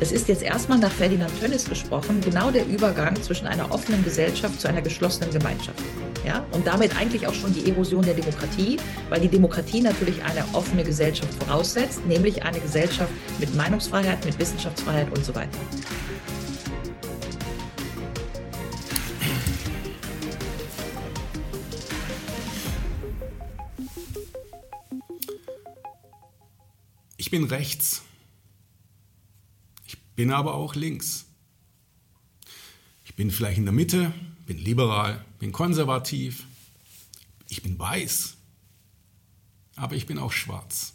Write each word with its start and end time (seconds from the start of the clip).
Es 0.00 0.12
ist 0.12 0.28
jetzt 0.28 0.44
erstmal 0.44 0.78
nach 0.78 0.92
Ferdinand 0.92 1.32
Tönnies 1.40 1.68
gesprochen, 1.68 2.20
genau 2.20 2.52
der 2.52 2.64
Übergang 2.66 3.20
zwischen 3.20 3.48
einer 3.48 3.72
offenen 3.72 4.04
Gesellschaft 4.04 4.60
zu 4.60 4.68
einer 4.68 4.80
geschlossenen 4.80 5.32
Gemeinschaft. 5.32 5.82
Ja? 6.24 6.46
Und 6.52 6.64
damit 6.68 6.96
eigentlich 6.96 7.26
auch 7.26 7.34
schon 7.34 7.52
die 7.52 7.68
Erosion 7.68 8.02
der 8.04 8.14
Demokratie, 8.14 8.76
weil 9.08 9.20
die 9.20 9.28
Demokratie 9.28 9.80
natürlich 9.80 10.22
eine 10.22 10.44
offene 10.52 10.84
Gesellschaft 10.84 11.34
voraussetzt, 11.42 12.06
nämlich 12.06 12.44
eine 12.44 12.60
Gesellschaft 12.60 13.10
mit 13.40 13.52
Meinungsfreiheit, 13.56 14.24
mit 14.24 14.38
Wissenschaftsfreiheit 14.38 15.08
und 15.16 15.24
so 15.24 15.34
weiter. 15.34 15.58
Ich 27.16 27.32
bin 27.32 27.44
rechts. 27.44 28.07
Ich 30.18 30.24
bin 30.24 30.32
aber 30.32 30.54
auch 30.54 30.74
links. 30.74 31.26
Ich 33.04 33.14
bin 33.14 33.30
vielleicht 33.30 33.58
in 33.58 33.66
der 33.66 33.72
Mitte, 33.72 34.12
bin 34.46 34.58
liberal, 34.58 35.24
bin 35.38 35.52
konservativ. 35.52 36.44
Ich 37.48 37.62
bin 37.62 37.78
weiß. 37.78 38.36
Aber 39.76 39.94
ich 39.94 40.06
bin 40.06 40.18
auch 40.18 40.32
schwarz. 40.32 40.94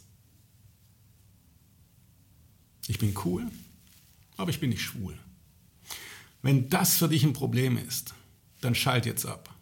Ich 2.86 2.98
bin 2.98 3.14
cool, 3.24 3.50
aber 4.36 4.50
ich 4.50 4.60
bin 4.60 4.68
nicht 4.68 4.82
schwul. 4.82 5.18
Wenn 6.42 6.68
das 6.68 6.98
für 6.98 7.08
dich 7.08 7.24
ein 7.24 7.32
Problem 7.32 7.78
ist, 7.78 8.12
dann 8.60 8.74
schalt 8.74 9.06
jetzt 9.06 9.24
ab. 9.24 9.54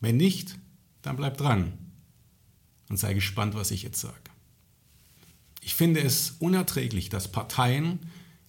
Wenn 0.00 0.16
nicht, 0.16 0.58
dann 1.02 1.14
bleib 1.14 1.36
dran 1.36 1.78
und 2.88 2.96
sei 2.96 3.14
gespannt, 3.14 3.54
was 3.54 3.70
ich 3.70 3.84
jetzt 3.84 4.00
sage. 4.00 4.16
Ich 5.60 5.76
finde 5.76 6.00
es 6.00 6.32
unerträglich, 6.40 7.10
dass 7.10 7.30
Parteien 7.30 8.00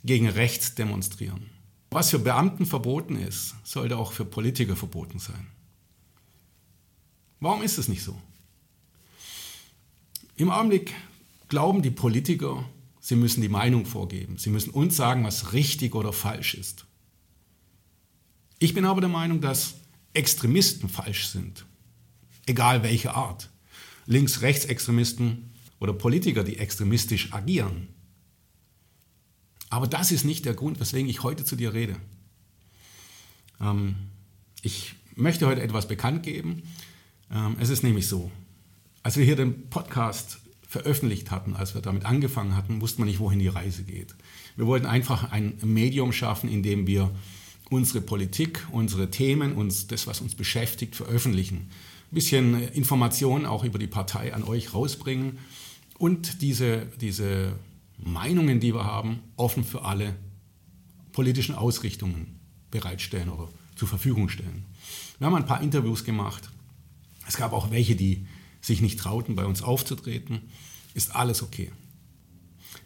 gegen 0.03 0.27
rechts 0.29 0.75
demonstrieren. 0.75 1.49
Was 1.91 2.11
für 2.11 2.19
Beamten 2.19 2.65
verboten 2.65 3.15
ist, 3.15 3.55
sollte 3.63 3.97
auch 3.97 4.11
für 4.11 4.25
Politiker 4.25 4.75
verboten 4.75 5.19
sein. 5.19 5.47
Warum 7.39 7.63
ist 7.63 7.77
es 7.77 7.87
nicht 7.87 8.03
so? 8.03 8.19
Im 10.35 10.51
Augenblick 10.51 10.93
glauben 11.47 11.81
die 11.81 11.91
Politiker, 11.91 12.63
sie 12.99 13.15
müssen 13.15 13.41
die 13.41 13.49
Meinung 13.49 13.85
vorgeben. 13.85 14.37
Sie 14.37 14.49
müssen 14.49 14.69
uns 14.69 14.95
sagen, 14.95 15.23
was 15.23 15.53
richtig 15.53 15.95
oder 15.95 16.13
falsch 16.13 16.53
ist. 16.53 16.85
Ich 18.59 18.73
bin 18.73 18.85
aber 18.85 19.01
der 19.01 19.09
Meinung, 19.09 19.41
dass 19.41 19.75
Extremisten 20.13 20.89
falsch 20.89 21.27
sind. 21.27 21.65
Egal 22.45 22.83
welche 22.83 23.15
Art. 23.15 23.49
Links-Rechts-Extremisten 24.05 25.51
oder 25.79 25.93
Politiker, 25.93 26.43
die 26.43 26.57
extremistisch 26.57 27.33
agieren. 27.33 27.87
Aber 29.69 29.87
das 29.87 30.11
ist 30.11 30.25
nicht 30.25 30.45
der 30.45 30.53
Grund, 30.53 30.79
weswegen 30.79 31.09
ich 31.09 31.23
heute 31.23 31.45
zu 31.45 31.55
dir 31.55 31.73
rede. 31.73 31.95
Ähm, 33.61 33.95
ich 34.61 34.95
möchte 35.15 35.47
heute 35.47 35.61
etwas 35.61 35.87
bekannt 35.87 36.23
geben. 36.23 36.63
Ähm, 37.31 37.55
es 37.59 37.69
ist 37.69 37.83
nämlich 37.83 38.07
so, 38.07 38.31
als 39.03 39.17
wir 39.17 39.25
hier 39.25 39.35
den 39.35 39.69
Podcast 39.69 40.39
veröffentlicht 40.67 41.31
hatten, 41.31 41.55
als 41.55 41.73
wir 41.73 41.81
damit 41.81 42.05
angefangen 42.05 42.55
hatten, 42.55 42.81
wusste 42.81 43.01
man 43.01 43.07
nicht, 43.07 43.19
wohin 43.19 43.39
die 43.39 43.47
Reise 43.47 43.83
geht. 43.83 44.15
Wir 44.55 44.67
wollten 44.67 44.85
einfach 44.85 45.31
ein 45.31 45.57
Medium 45.63 46.11
schaffen, 46.13 46.49
in 46.49 46.61
dem 46.61 46.85
wir 46.85 47.11
unsere 47.69 48.01
Politik, 48.01 48.65
unsere 48.71 49.09
Themen, 49.09 49.53
uns, 49.53 49.87
das, 49.87 50.07
was 50.07 50.21
uns 50.21 50.35
beschäftigt, 50.35 50.95
veröffentlichen. 50.95 51.69
Ein 52.11 52.15
bisschen 52.15 52.69
Informationen 52.69 53.45
auch 53.45 53.63
über 53.63 53.79
die 53.79 53.87
Partei 53.87 54.33
an 54.33 54.43
euch 54.43 54.73
rausbringen 54.73 55.39
und 55.97 56.41
diese, 56.41 56.87
diese 57.01 57.53
Meinungen, 58.03 58.59
die 58.59 58.73
wir 58.73 58.85
haben, 58.85 59.19
offen 59.35 59.63
für 59.63 59.83
alle 59.83 60.15
politischen 61.11 61.55
Ausrichtungen 61.55 62.39
bereitstellen 62.71 63.29
oder 63.29 63.49
zur 63.75 63.87
Verfügung 63.87 64.29
stellen. 64.29 64.65
Wir 65.17 65.27
haben 65.27 65.35
ein 65.35 65.45
paar 65.45 65.61
Interviews 65.61 66.03
gemacht. 66.03 66.49
Es 67.27 67.37
gab 67.37 67.53
auch 67.53 67.71
welche, 67.71 67.95
die 67.95 68.25
sich 68.61 68.81
nicht 68.81 68.99
trauten, 68.99 69.35
bei 69.35 69.45
uns 69.45 69.61
aufzutreten. 69.61 70.41
Ist 70.93 71.15
alles 71.15 71.41
okay. 71.41 71.71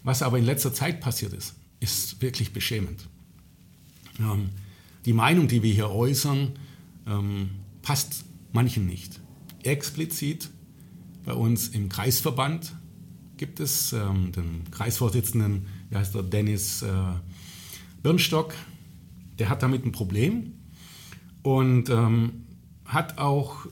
Was 0.03 0.21
aber 0.21 0.37
in 0.37 0.45
letzter 0.45 0.73
Zeit 0.73 0.99
passiert 1.01 1.33
ist, 1.33 1.55
ist 1.79 2.21
wirklich 2.21 2.53
beschämend. 2.53 3.07
Ähm, 4.19 4.49
die 5.05 5.13
Meinung, 5.13 5.47
die 5.47 5.63
wir 5.63 5.73
hier 5.73 5.89
äußern, 5.89 6.53
ähm, 7.07 7.49
passt 7.81 8.25
manchen 8.51 8.85
nicht. 8.85 9.19
Explizit 9.63 10.49
bei 11.25 11.33
uns 11.33 11.69
im 11.69 11.89
Kreisverband 11.89 12.73
gibt 13.43 13.59
es 13.59 13.91
ähm, 13.91 14.31
den 14.31 14.71
Kreisvorsitzenden, 14.71 15.67
wie 15.89 15.97
heißt 15.97 16.15
der, 16.15 16.23
Dennis 16.23 16.81
äh, 16.81 16.93
Birnstock, 18.01 18.53
der 19.37 19.49
hat 19.49 19.61
damit 19.61 19.85
ein 19.85 19.91
Problem 19.91 20.53
und 21.41 21.89
ähm, 21.89 22.45
hat 22.85 23.17
auch 23.17 23.65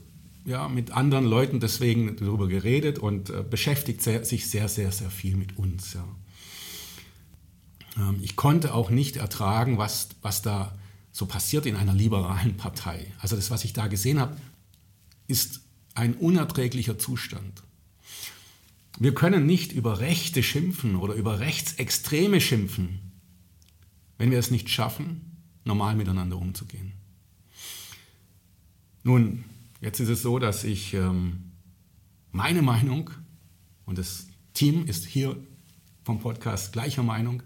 ja, 0.43 0.67
mit 0.67 0.91
anderen 0.91 1.23
Leuten 1.23 1.61
deswegen 1.61 2.17
darüber 2.17 2.49
geredet 2.49 2.99
und 2.99 3.29
äh, 3.29 3.45
beschäftigt 3.49 4.01
sehr, 4.01 4.25
sich 4.25 4.49
sehr, 4.49 4.67
sehr, 4.67 4.91
sehr 4.91 5.09
viel 5.09 5.37
mit 5.37 5.57
uns. 5.57 5.93
Ja. 5.93 6.05
Ähm, 7.95 8.17
ich 8.21 8.35
konnte 8.35 8.73
auch 8.73 8.89
nicht 8.89 9.15
ertragen, 9.15 9.77
was, 9.77 10.09
was 10.21 10.41
da 10.41 10.77
so 11.13 11.27
passiert 11.27 11.65
in 11.65 11.77
einer 11.77 11.93
liberalen 11.93 12.57
Partei. 12.57 13.13
Also 13.21 13.37
das, 13.37 13.49
was 13.51 13.63
ich 13.63 13.71
da 13.71 13.87
gesehen 13.87 14.19
habe, 14.19 14.35
ist 15.27 15.61
ein 15.93 16.15
unerträglicher 16.15 16.99
Zustand. 16.99 17.63
Wir 18.99 19.13
können 19.13 19.45
nicht 19.45 19.71
über 19.71 19.99
Rechte 19.99 20.43
schimpfen 20.43 20.95
oder 20.95 21.13
über 21.13 21.39
Rechtsextreme 21.39 22.41
schimpfen, 22.41 22.99
wenn 24.17 24.31
wir 24.31 24.39
es 24.39 24.51
nicht 24.51 24.69
schaffen, 24.69 25.37
normal 25.63 25.95
miteinander 25.95 26.37
umzugehen. 26.37 26.93
Nun, 29.03 29.43
jetzt 29.79 29.99
ist 29.99 30.09
es 30.09 30.21
so, 30.21 30.37
dass 30.37 30.63
ich 30.63 30.93
ähm, 30.93 31.51
meine 32.31 32.61
Meinung, 32.61 33.09
und 33.85 33.97
das 33.97 34.27
Team 34.53 34.85
ist 34.85 35.05
hier 35.05 35.35
vom 36.03 36.19
Podcast 36.19 36.73
gleicher 36.73 37.03
Meinung, 37.03 37.41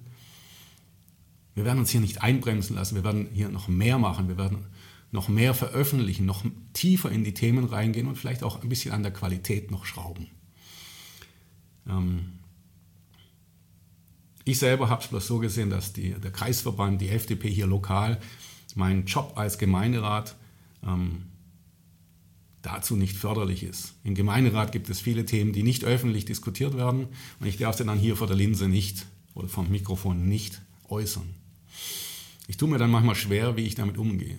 wir 1.54 1.64
werden 1.64 1.80
uns 1.80 1.90
hier 1.90 2.02
nicht 2.02 2.22
einbremsen 2.22 2.76
lassen, 2.76 2.96
wir 2.96 3.06
werden 3.06 3.30
hier 3.34 3.50
noch 3.50 3.70
mehr 3.70 3.98
machen, 3.98 4.28
wir 4.28 4.38
werden 4.38 4.66
noch 5.12 5.30
mehr 5.30 5.54
veröffentlichen, 5.54 6.26
noch 6.26 6.44
tiefer 6.74 7.10
in 7.10 7.24
die 7.24 7.34
Themen 7.34 7.64
reingehen 7.64 8.08
und 8.08 8.18
vielleicht 8.18 8.44
auch 8.44 8.62
ein 8.62 8.68
bisschen 8.68 8.92
an 8.92 9.04
der 9.04 9.14
Qualität 9.14 9.72
noch 9.72 9.86
schrauben. 9.86 10.28
Ähm, 11.88 12.40
ich 14.44 14.60
selber 14.60 14.90
habe 14.90 15.02
es 15.02 15.08
bloß 15.08 15.26
so 15.26 15.40
gesehen, 15.40 15.70
dass 15.70 15.94
die, 15.94 16.12
der 16.12 16.32
Kreisverband, 16.32 17.02
die 17.02 17.10
FDP 17.10 17.50
hier 17.50 17.68
lokal, 17.68 18.20
mein 18.76 19.06
Job 19.06 19.34
als 19.36 19.58
Gemeinderat 19.58 20.36
ähm, 20.86 21.24
dazu 22.62 22.96
nicht 22.96 23.16
förderlich 23.16 23.64
ist. 23.64 23.94
Im 24.04 24.16
Gemeinderat 24.16 24.72
gibt 24.72 24.90
es 24.90 25.00
viele 25.00 25.26
Themen, 25.26 25.54
die 25.54 25.64
nicht 25.64 25.84
öffentlich 25.84 26.26
diskutiert 26.26 26.76
werden 26.76 27.08
und 27.40 27.48
ich 27.48 27.58
darf 27.58 27.78
sie 27.78 27.86
dann 27.86 27.98
hier 27.98 28.16
vor 28.16 28.28
der 28.28 28.36
Linse 28.36 28.68
nicht 28.68 29.06
oder 29.34 29.48
vom 29.48 29.70
Mikrofon 29.70 30.28
nicht 30.28 30.62
äußern. 30.90 31.28
Ich 32.48 32.58
tue 32.58 32.70
mir 32.70 32.78
dann 32.78 32.92
manchmal 32.92 33.16
schwer, 33.16 33.58
wie 33.58 33.66
ich 33.66 33.76
damit 33.76 33.98
umgehe. 33.98 34.38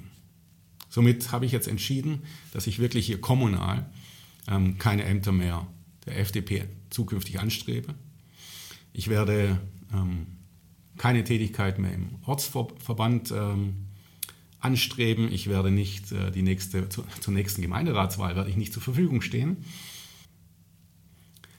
Somit 0.88 1.32
habe 1.32 1.46
ich 1.46 1.52
jetzt 1.52 1.68
entschieden, 1.68 2.22
dass 2.52 2.66
ich 2.66 2.78
wirklich 2.78 3.06
hier 3.06 3.20
kommunal 3.20 3.90
ähm, 4.48 4.78
keine 4.78 5.04
Ämter 5.04 5.32
mehr 5.32 5.66
der 6.06 6.18
FDP 6.18 6.64
zukünftig 6.90 7.40
anstrebe. 7.40 7.94
Ich 8.92 9.08
werde 9.08 9.60
ähm, 9.92 10.26
keine 10.96 11.24
Tätigkeit 11.24 11.78
mehr 11.78 11.92
im 11.92 12.16
Ortsverband 12.24 13.30
ähm, 13.32 13.86
anstreben. 14.60 15.30
Ich 15.30 15.48
werde 15.48 15.70
nicht 15.70 16.12
äh, 16.12 16.30
die 16.30 16.42
nächste, 16.42 16.88
zu, 16.88 17.04
zur 17.20 17.34
nächsten 17.34 17.62
Gemeinderatswahl 17.62 18.36
werde 18.36 18.50
ich 18.50 18.56
nicht 18.56 18.72
zur 18.72 18.82
Verfügung 18.82 19.20
stehen. 19.20 19.58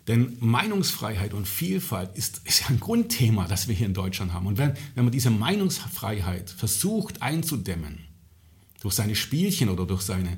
Denn 0.08 0.38
Meinungsfreiheit 0.40 1.34
und 1.34 1.47
Vielfalt 1.47 2.18
ist, 2.18 2.41
ist 2.46 2.69
ein 2.69 2.79
Grundthema, 2.79 3.46
das 3.47 3.68
wir 3.68 3.75
hier 3.75 3.88
in 3.88 3.94
Deutschland 3.94 4.32
haben. 4.32 4.47
Und 4.47 4.58
wenn, 4.58 4.73
wenn 4.96 5.03
man 5.03 5.11
diese 5.11 5.29
Meinungsfreiheit 5.29 6.49
versucht 6.49 7.22
einzudämmen, 7.22 7.99
durch 8.82 8.96
seine 8.96 9.16
Spielchen 9.16 9.70
oder 9.70 9.85
durch, 9.85 10.02
seine, 10.02 10.38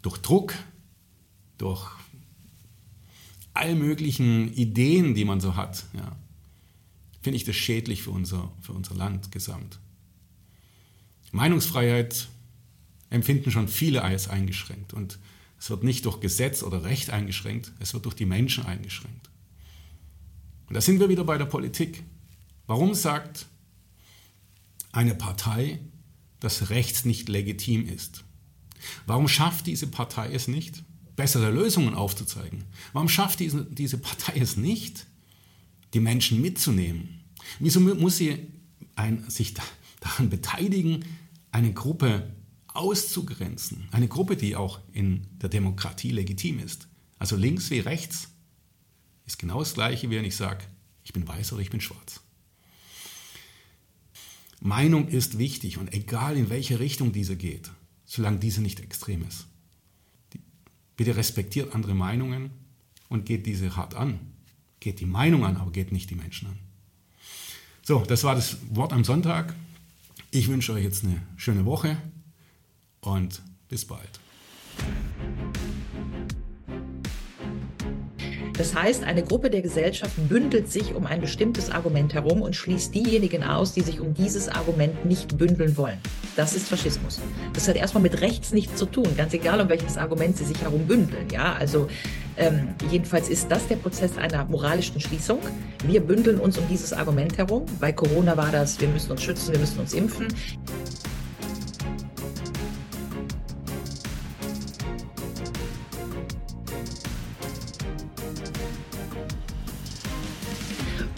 durch 0.00 0.18
Druck, 0.18 0.54
durch 1.58 1.90
all 3.54 3.74
möglichen 3.74 4.52
Ideen, 4.52 5.14
die 5.14 5.24
man 5.24 5.40
so 5.40 5.56
hat, 5.56 5.84
ja, 5.94 6.16
finde 7.20 7.36
ich 7.36 7.44
das 7.44 7.56
schädlich 7.56 8.02
für 8.02 8.10
unser, 8.10 8.52
für 8.60 8.72
unser 8.72 8.94
Land 8.94 9.30
gesamt. 9.30 9.78
Meinungsfreiheit 11.30 12.28
empfinden 13.10 13.50
schon 13.50 13.68
viele 13.68 14.02
als 14.02 14.28
eingeschränkt 14.28 14.92
und 14.92 15.18
es 15.58 15.70
wird 15.70 15.84
nicht 15.84 16.04
durch 16.06 16.20
Gesetz 16.20 16.62
oder 16.62 16.82
Recht 16.82 17.10
eingeschränkt, 17.10 17.72
es 17.78 17.94
wird 17.94 18.04
durch 18.04 18.16
die 18.16 18.26
Menschen 18.26 18.66
eingeschränkt. 18.66 19.30
Und 20.66 20.74
da 20.74 20.80
sind 20.80 20.98
wir 20.98 21.08
wieder 21.08 21.24
bei 21.24 21.38
der 21.38 21.44
Politik. 21.44 22.02
Warum 22.66 22.94
sagt 22.94 23.46
eine 24.90 25.14
Partei, 25.14 25.78
dass 26.40 26.70
rechts 26.70 27.04
nicht 27.04 27.28
legitim 27.28 27.86
ist? 27.86 28.24
Warum 29.06 29.28
schafft 29.28 29.66
diese 29.66 29.86
Partei 29.86 30.32
es 30.32 30.48
nicht, 30.48 30.82
bessere 31.16 31.50
Lösungen 31.50 31.94
aufzuzeigen. 31.94 32.64
Warum 32.92 33.08
schafft 33.08 33.40
diese, 33.40 33.64
diese 33.64 33.98
Partei 33.98 34.38
es 34.38 34.56
nicht, 34.56 35.06
die 35.94 36.00
Menschen 36.00 36.40
mitzunehmen? 36.40 37.24
Wieso 37.58 37.80
muss 37.80 38.16
sie 38.16 38.38
ein, 38.94 39.28
sich 39.28 39.54
daran 40.00 40.30
beteiligen, 40.30 41.04
eine 41.50 41.72
Gruppe 41.72 42.32
auszugrenzen, 42.74 43.88
eine 43.90 44.08
Gruppe, 44.08 44.36
die 44.36 44.56
auch 44.56 44.80
in 44.92 45.26
der 45.38 45.48
Demokratie 45.48 46.10
legitim 46.10 46.58
ist. 46.58 46.88
Also 47.18 47.36
links 47.36 47.70
wie 47.70 47.80
rechts 47.80 48.28
ist 49.26 49.38
genau 49.38 49.60
das 49.60 49.74
gleiche, 49.74 50.10
wie 50.10 50.16
wenn 50.16 50.24
ich 50.24 50.36
sage, 50.36 50.64
ich 51.04 51.12
bin 51.12 51.26
weiß 51.26 51.52
oder 51.52 51.62
ich 51.62 51.70
bin 51.70 51.80
schwarz. 51.80 52.20
Meinung 54.60 55.08
ist 55.08 55.38
wichtig 55.38 55.78
und 55.78 55.92
egal 55.92 56.36
in 56.36 56.48
welche 56.48 56.78
Richtung 56.78 57.12
diese 57.12 57.36
geht, 57.36 57.70
solange 58.04 58.38
diese 58.38 58.62
nicht 58.62 58.80
extrem 58.80 59.26
ist. 59.26 59.46
Bitte 60.96 61.16
respektiert 61.16 61.74
andere 61.74 61.94
Meinungen 61.94 62.50
und 63.08 63.26
geht 63.26 63.46
diese 63.46 63.76
hart 63.76 63.94
an. 63.94 64.20
Geht 64.80 65.00
die 65.00 65.06
Meinung 65.06 65.44
an, 65.44 65.56
aber 65.56 65.70
geht 65.70 65.92
nicht 65.92 66.10
die 66.10 66.14
Menschen 66.14 66.48
an. 66.48 66.58
So, 67.82 68.04
das 68.06 68.24
war 68.24 68.34
das 68.34 68.58
Wort 68.70 68.92
am 68.92 69.04
Sonntag. 69.04 69.54
Ich 70.30 70.48
wünsche 70.48 70.72
euch 70.72 70.84
jetzt 70.84 71.04
eine 71.04 71.20
schöne 71.36 71.64
Woche 71.64 71.96
und 73.00 73.42
bis 73.68 73.84
bald. 73.84 74.21
Das 78.62 78.76
heißt, 78.76 79.02
eine 79.02 79.24
Gruppe 79.24 79.50
der 79.50 79.60
Gesellschaft 79.60 80.12
bündelt 80.28 80.70
sich 80.70 80.94
um 80.94 81.04
ein 81.04 81.20
bestimmtes 81.20 81.68
Argument 81.68 82.14
herum 82.14 82.42
und 82.42 82.54
schließt 82.54 82.94
diejenigen 82.94 83.42
aus, 83.42 83.72
die 83.72 83.80
sich 83.80 83.98
um 83.98 84.14
dieses 84.14 84.48
Argument 84.48 85.04
nicht 85.04 85.36
bündeln 85.36 85.76
wollen. 85.76 85.98
Das 86.36 86.54
ist 86.54 86.68
Faschismus. 86.68 87.18
Das 87.54 87.66
hat 87.66 87.74
erstmal 87.74 88.04
mit 88.04 88.20
rechts 88.20 88.52
nichts 88.52 88.76
zu 88.76 88.86
tun, 88.86 89.08
ganz 89.16 89.34
egal, 89.34 89.60
um 89.60 89.68
welches 89.68 89.98
Argument 89.98 90.36
sie 90.36 90.44
sich 90.44 90.62
herum 90.62 90.86
bündeln. 90.86 91.26
Ja, 91.32 91.54
also 91.54 91.88
ähm, 92.36 92.68
jedenfalls 92.88 93.28
ist 93.28 93.50
das 93.50 93.66
der 93.66 93.76
Prozess 93.76 94.16
einer 94.16 94.44
moralischen 94.44 95.00
Schließung. 95.00 95.40
Wir 95.84 96.00
bündeln 96.00 96.38
uns 96.38 96.56
um 96.56 96.68
dieses 96.68 96.92
Argument 96.92 97.36
herum. 97.38 97.66
Bei 97.80 97.90
Corona 97.90 98.36
war 98.36 98.52
das, 98.52 98.80
wir 98.80 98.86
müssen 98.86 99.10
uns 99.10 99.24
schützen, 99.24 99.54
wir 99.54 99.58
müssen 99.58 99.80
uns 99.80 99.92
impfen. 99.92 100.28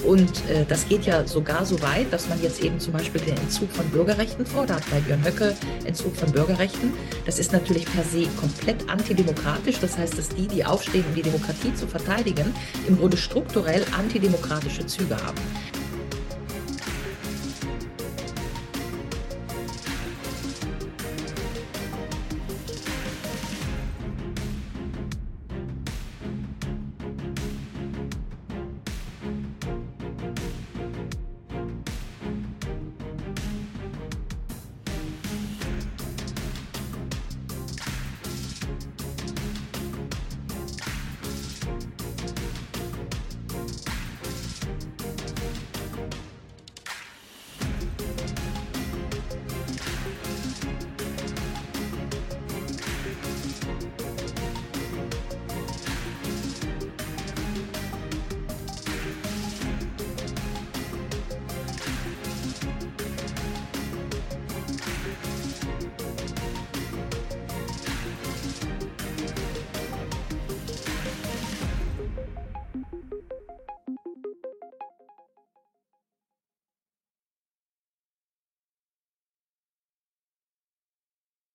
Und 0.05 0.31
äh, 0.51 0.65
das 0.69 0.89
geht 0.89 1.07
ja 1.07 1.27
sogar 1.27 1.65
so 1.65 1.81
weit, 1.83 2.13
dass 2.13 2.29
man 2.29 2.41
jetzt 2.43 2.63
eben 2.63 2.79
zum 2.79 2.93
Beispiel 2.93 3.21
den 3.21 3.37
Entzug 3.37 3.71
von 3.73 3.89
Bürgerrechten 3.89 4.45
fordert. 4.45 4.83
Bei 4.91 5.01
Björn 5.01 5.25
Höcke 5.25 5.55
Entzug 5.85 6.15
von 6.17 6.31
Bürgerrechten. 6.31 6.93
Das 7.25 7.39
ist 7.39 7.53
natürlich 7.53 7.87
per 7.87 8.05
se 8.05 8.27
komplett 8.39 8.89
antidemokratisch. 8.89 9.79
Das 9.81 9.97
heißt, 9.97 10.19
dass 10.19 10.29
die, 10.29 10.47
die 10.47 10.65
aufstehen, 10.65 11.05
um 11.09 11.15
die 11.15 11.23
Demokratie 11.23 11.75
zu 11.75 11.87
verteidigen, 11.87 12.55
im 12.87 12.99
Grunde 12.99 13.17
strukturell 13.17 13.85
antidemokratische 13.97 14.87
Züge 14.87 15.17
haben. 15.17 15.41